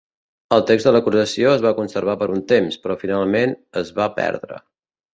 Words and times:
El 0.55 0.63
text 0.71 0.89
de 0.89 0.93
l'acusació 0.95 1.51
es 1.59 1.61
va 1.67 1.75
conservar 1.81 2.17
per 2.23 2.31
un 2.39 2.43
temps, 2.55 2.81
però 2.87 2.99
finalment 3.05 3.57
es 3.85 3.97
va 4.03 4.13
perdre. 4.21 4.63